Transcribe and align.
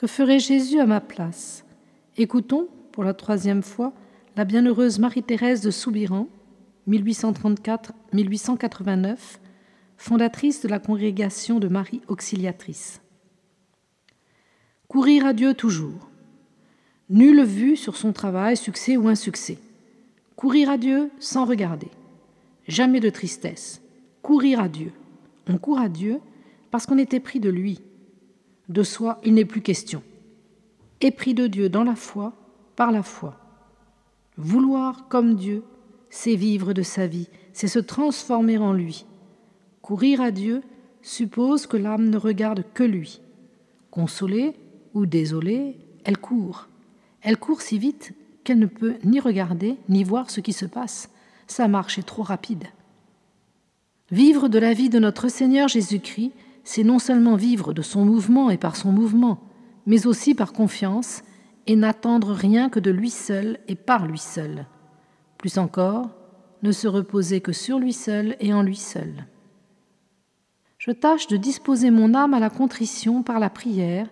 Que 0.00 0.06
ferait 0.06 0.38
Jésus 0.38 0.80
à 0.80 0.86
ma 0.86 1.02
place? 1.02 1.66
Écoutons, 2.16 2.68
pour 2.90 3.04
la 3.04 3.12
troisième 3.12 3.62
fois, 3.62 3.92
la 4.34 4.46
bienheureuse 4.46 4.98
Marie-Thérèse 4.98 5.60
de 5.60 5.70
Soubiran, 5.70 6.26
1834-1889, 6.88 9.18
fondatrice 9.98 10.62
de 10.62 10.68
la 10.68 10.78
congrégation 10.78 11.60
de 11.60 11.68
Marie 11.68 12.00
Auxiliatrice. 12.08 13.02
Courir 14.88 15.26
à 15.26 15.34
Dieu 15.34 15.52
toujours. 15.52 16.08
Nulle 17.10 17.44
vue 17.44 17.76
sur 17.76 17.98
son 17.98 18.14
travail, 18.14 18.56
succès 18.56 18.96
ou 18.96 19.06
insuccès. 19.06 19.58
Courir 20.34 20.70
à 20.70 20.78
Dieu 20.78 21.10
sans 21.18 21.44
regarder. 21.44 21.88
Jamais 22.66 23.00
de 23.00 23.10
tristesse. 23.10 23.82
Courir 24.22 24.60
à 24.60 24.68
Dieu. 24.68 24.92
On 25.46 25.58
court 25.58 25.78
à 25.78 25.90
Dieu 25.90 26.20
parce 26.70 26.86
qu'on 26.86 26.96
est 26.96 27.12
épris 27.12 27.40
de 27.40 27.50
lui. 27.50 27.82
De 28.70 28.84
soi, 28.84 29.18
il 29.24 29.34
n'est 29.34 29.44
plus 29.44 29.62
question. 29.62 30.00
Épris 31.00 31.34
de 31.34 31.48
Dieu 31.48 31.68
dans 31.68 31.82
la 31.82 31.96
foi, 31.96 32.32
par 32.76 32.92
la 32.92 33.02
foi. 33.02 33.36
Vouloir 34.36 35.08
comme 35.08 35.34
Dieu, 35.34 35.64
c'est 36.08 36.36
vivre 36.36 36.72
de 36.72 36.82
sa 36.82 37.08
vie, 37.08 37.28
c'est 37.52 37.66
se 37.66 37.80
transformer 37.80 38.58
en 38.58 38.72
lui. 38.72 39.06
Courir 39.82 40.20
à 40.20 40.30
Dieu 40.30 40.62
suppose 41.02 41.66
que 41.66 41.76
l'âme 41.76 42.10
ne 42.10 42.16
regarde 42.16 42.64
que 42.72 42.84
lui. 42.84 43.20
Consolée 43.90 44.54
ou 44.94 45.04
désolée, 45.04 45.76
elle 46.04 46.18
court. 46.18 46.68
Elle 47.22 47.38
court 47.38 47.62
si 47.62 47.76
vite 47.76 48.12
qu'elle 48.44 48.60
ne 48.60 48.66
peut 48.66 48.94
ni 49.02 49.18
regarder 49.18 49.78
ni 49.88 50.04
voir 50.04 50.30
ce 50.30 50.40
qui 50.40 50.52
se 50.52 50.66
passe. 50.66 51.10
Sa 51.48 51.66
marche 51.66 51.98
est 51.98 52.06
trop 52.06 52.22
rapide. 52.22 52.66
Vivre 54.12 54.46
de 54.46 54.60
la 54.60 54.74
vie 54.74 54.90
de 54.90 55.00
notre 55.00 55.26
Seigneur 55.28 55.66
Jésus-Christ, 55.66 56.30
c'est 56.64 56.84
non 56.84 56.98
seulement 56.98 57.36
vivre 57.36 57.72
de 57.72 57.82
son 57.82 58.04
mouvement 58.04 58.50
et 58.50 58.58
par 58.58 58.76
son 58.76 58.92
mouvement, 58.92 59.40
mais 59.86 60.06
aussi 60.06 60.34
par 60.34 60.52
confiance 60.52 61.22
et 61.66 61.76
n'attendre 61.76 62.32
rien 62.32 62.68
que 62.68 62.80
de 62.80 62.90
lui 62.90 63.10
seul 63.10 63.58
et 63.68 63.74
par 63.74 64.06
lui 64.06 64.18
seul. 64.18 64.66
Plus 65.38 65.58
encore, 65.58 66.10
ne 66.62 66.72
se 66.72 66.88
reposer 66.88 67.40
que 67.40 67.52
sur 67.52 67.78
lui 67.78 67.92
seul 67.92 68.36
et 68.40 68.52
en 68.52 68.62
lui 68.62 68.76
seul. 68.76 69.26
Je 70.78 70.90
tâche 70.90 71.26
de 71.26 71.36
disposer 71.36 71.90
mon 71.90 72.14
âme 72.14 72.34
à 72.34 72.40
la 72.40 72.50
contrition 72.50 73.22
par 73.22 73.38
la 73.38 73.50
prière 73.50 74.08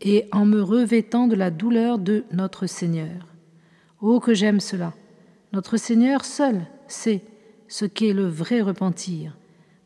et 0.00 0.28
en 0.32 0.44
me 0.44 0.62
revêtant 0.62 1.26
de 1.26 1.34
la 1.34 1.50
douleur 1.50 1.98
de 1.98 2.24
notre 2.30 2.66
Seigneur. 2.66 3.28
Oh 4.00 4.20
que 4.20 4.34
j'aime 4.34 4.60
cela. 4.60 4.92
Notre 5.52 5.76
Seigneur 5.76 6.24
seul 6.24 6.66
sait 6.88 7.22
ce 7.68 7.84
qu'est 7.84 8.12
le 8.12 8.26
vrai 8.26 8.60
repentir, 8.60 9.36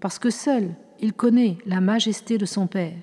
parce 0.00 0.18
que 0.18 0.30
seul 0.30 0.74
il 1.00 1.12
connaît 1.12 1.58
la 1.66 1.80
majesté 1.80 2.38
de 2.38 2.46
son 2.46 2.66
Père. 2.66 3.02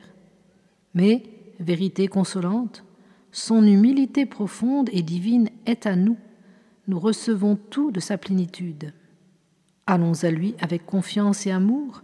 Mais, 0.94 1.24
vérité 1.60 2.08
consolante, 2.08 2.84
son 3.32 3.66
humilité 3.66 4.26
profonde 4.26 4.90
et 4.94 5.02
divine 5.02 5.50
est 5.66 5.86
à 5.86 5.96
nous. 5.96 6.18
Nous 6.88 7.00
recevons 7.00 7.58
tout 7.70 7.92
de 7.92 8.00
sa 8.00 8.18
plénitude. 8.18 8.94
Allons 9.88 10.23
à 10.23 10.32
lui 10.32 10.56
avec 10.60 10.86
confiance 10.86 11.46
et 11.46 11.52
amour, 11.52 12.02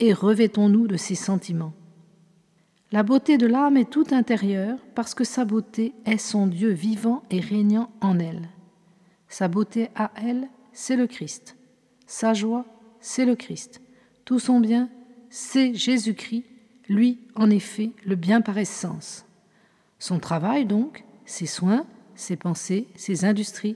et 0.00 0.12
revêtons-nous 0.12 0.88
de 0.88 0.96
ses 0.96 1.14
sentiments. 1.14 1.74
La 2.92 3.02
beauté 3.02 3.38
de 3.38 3.46
l'âme 3.46 3.76
est 3.76 3.90
tout 3.90 4.06
intérieure 4.10 4.78
parce 4.94 5.14
que 5.14 5.24
sa 5.24 5.44
beauté 5.44 5.94
est 6.04 6.18
son 6.18 6.46
Dieu 6.46 6.70
vivant 6.70 7.22
et 7.30 7.40
régnant 7.40 7.90
en 8.00 8.18
elle. 8.18 8.48
Sa 9.28 9.48
beauté 9.48 9.88
à 9.96 10.12
elle, 10.16 10.48
c'est 10.72 10.96
le 10.96 11.06
Christ. 11.06 11.56
Sa 12.06 12.34
joie, 12.34 12.66
c'est 13.00 13.24
le 13.24 13.34
Christ. 13.34 13.80
Tout 14.24 14.38
son 14.38 14.60
bien, 14.60 14.90
c'est 15.36 15.74
Jésus-Christ, 15.74 16.44
lui, 16.88 17.18
en 17.34 17.50
effet, 17.50 17.90
le 18.06 18.14
bien 18.14 18.40
par 18.40 18.56
essence. 18.56 19.26
Son 19.98 20.20
travail, 20.20 20.64
donc, 20.64 21.02
ses 21.24 21.46
soins, 21.46 21.86
ses 22.14 22.36
pensées, 22.36 22.86
ses 22.94 23.24
industries, 23.24 23.74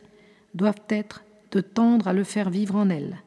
doivent 0.55 0.85
être 0.89 1.25
de 1.51 1.61
tendre 1.61 2.07
à 2.07 2.13
le 2.13 2.23
faire 2.23 2.49
vivre 2.49 2.77
en 2.77 2.89
elle. 2.91 3.25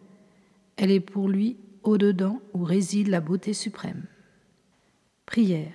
Elle 0.77 0.91
est 0.91 1.01
pour 1.01 1.27
lui 1.27 1.57
au-dedans 1.83 2.39
où 2.53 2.63
réside 2.63 3.09
la 3.09 3.19
beauté 3.19 3.51
suprême. 3.51 4.05
Prière. 5.25 5.73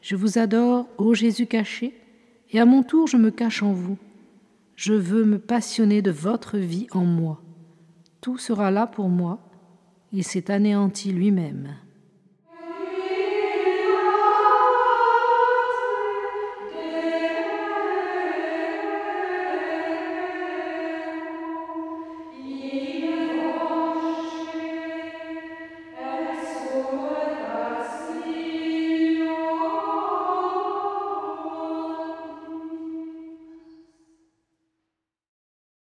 Je 0.00 0.14
vous 0.14 0.38
adore, 0.38 0.86
ô 0.98 1.12
Jésus 1.12 1.46
caché, 1.46 1.92
et 2.52 2.60
à 2.60 2.66
mon 2.66 2.84
tour 2.84 3.08
je 3.08 3.16
me 3.16 3.32
cache 3.32 3.64
en 3.64 3.72
vous. 3.72 3.98
Je 4.76 4.94
veux 4.94 5.24
me 5.24 5.40
passionner 5.40 6.02
de 6.02 6.12
votre 6.12 6.56
vie 6.56 6.86
en 6.92 7.04
moi. 7.04 7.42
Tout 8.20 8.38
sera 8.38 8.70
là 8.70 8.86
pour 8.86 9.08
moi. 9.08 9.40
Il 10.12 10.22
s'est 10.22 10.52
anéanti 10.52 11.10
lui-même. 11.10 11.74